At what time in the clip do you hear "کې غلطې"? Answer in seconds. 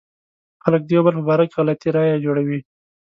1.47-1.89